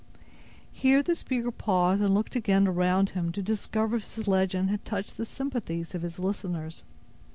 Here 0.71 1.03
the 1.03 1.13
speaker 1.13 1.51
paused, 1.51 2.01
and 2.01 2.09
again 2.35 2.63
looked 2.65 2.75
around 2.75 3.11
him 3.11 3.31
to 3.33 3.41
discover 3.43 3.97
if 3.97 4.15
his 4.15 4.27
legend 4.27 4.71
had 4.71 4.83
touched 4.83 5.15
the 5.15 5.27
sympathies 5.27 5.93
of 5.93 6.01
his 6.01 6.17
listeners. 6.17 6.83